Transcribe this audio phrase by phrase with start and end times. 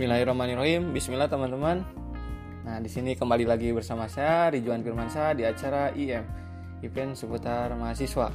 [0.00, 0.96] Bismillahirrahmanirrahim.
[0.96, 1.84] Bismillah teman-teman.
[2.64, 6.24] Nah, di sini kembali lagi bersama saya Rijuan Firmansyah di acara IM,
[6.80, 8.32] event seputar mahasiswa.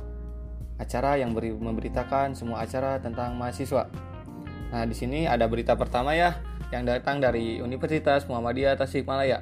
[0.77, 3.89] Acara yang beri, memberitakan semua acara tentang mahasiswa.
[4.69, 6.37] Nah, di sini ada berita pertama ya
[6.69, 9.41] yang datang dari Universitas Muhammadiyah Tasikmalaya.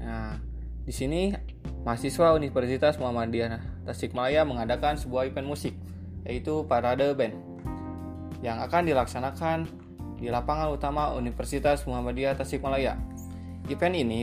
[0.00, 0.40] Nah,
[0.88, 1.36] di sini
[1.84, 5.76] mahasiswa Universitas Muhammadiyah Tasikmalaya mengadakan sebuah event musik
[6.24, 7.36] yaitu Parade Band
[8.40, 9.84] yang akan dilaksanakan
[10.16, 12.96] di lapangan utama Universitas Muhammadiyah Tasikmalaya.
[13.68, 14.20] Event ini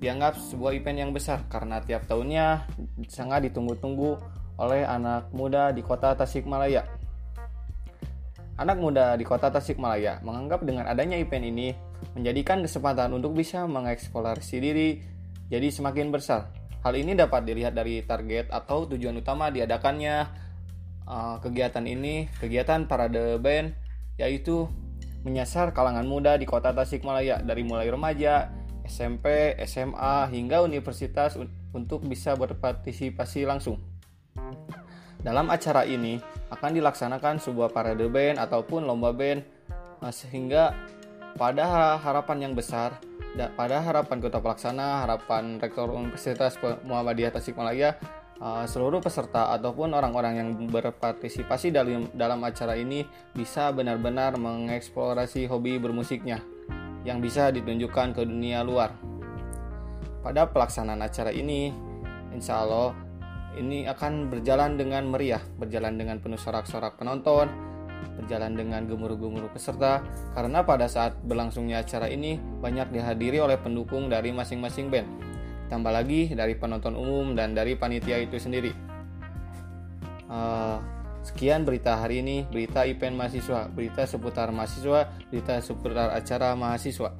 [0.00, 2.64] dianggap sebuah event yang besar karena tiap tahunnya
[3.12, 4.16] sangat ditunggu-tunggu
[4.56, 6.88] oleh anak muda di kota Tasikmalaya.
[8.56, 11.72] Anak muda di kota Tasikmalaya menganggap dengan adanya event ini
[12.16, 14.88] menjadikan kesempatan untuk bisa mengeksplorasi diri
[15.52, 16.48] jadi semakin besar.
[16.80, 20.24] Hal ini dapat dilihat dari target atau tujuan utama diadakannya
[21.04, 23.76] uh, kegiatan ini, kegiatan parade band,
[24.16, 24.64] yaitu
[25.22, 28.48] menyasar kalangan muda di kota Tasikmalaya dari mulai remaja,
[28.88, 31.36] SMP, SMA, hingga universitas
[31.74, 33.78] untuk bisa berpartisipasi langsung.
[35.20, 36.16] Dalam acara ini
[36.48, 39.44] akan dilaksanakan sebuah parade band ataupun lomba band
[40.00, 40.72] eh, sehingga
[41.36, 42.96] pada harapan yang besar
[43.54, 47.94] pada harapan kota pelaksana, harapan rektor Universitas Muhammadiyah Tasikmalaya
[48.40, 53.04] uh, seluruh peserta ataupun orang-orang yang berpartisipasi dalam dalam acara ini
[53.36, 56.40] bisa benar-benar mengeksplorasi hobi bermusiknya
[57.04, 58.92] yang bisa ditunjukkan ke dunia luar.
[60.20, 61.72] Pada pelaksanaan acara ini,
[62.36, 62.92] insya Allah
[63.56, 67.48] ini akan berjalan dengan meriah, berjalan dengan penuh sorak-sorak penonton,
[68.20, 70.04] berjalan dengan gemuruh-gemuruh peserta,
[70.36, 75.08] karena pada saat berlangsungnya acara ini banyak dihadiri oleh pendukung dari masing-masing band
[75.70, 78.74] tambah lagi dari penonton umum dan dari panitia itu sendiri.
[80.26, 80.82] Uh,
[81.22, 87.14] sekian berita hari ini, berita event mahasiswa, berita seputar mahasiswa, berita seputar acara mahasiswa.